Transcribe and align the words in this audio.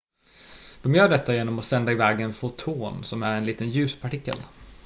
de 0.81 0.95
gör 0.95 1.09
detta 1.09 1.33
genom 1.35 1.59
att 1.59 1.65
sända 1.65 1.91
iväg 1.91 2.21
en 2.21 2.33
foton 2.33 3.03
som 3.03 3.23
är 3.23 3.37
en 3.37 3.45
liten 3.45 3.69
ljuspartikel 3.69 4.37